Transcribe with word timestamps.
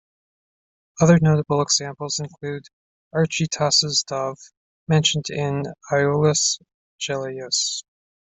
Other 0.99 1.19
notable 1.21 1.61
examples 1.61 2.17
include 2.17 2.63
Archytas's 3.13 4.03
dove, 4.07 4.39
mentioned 4.87 5.25
by 5.31 5.97
Aulus 6.03 6.57
Gellius. 6.99 7.83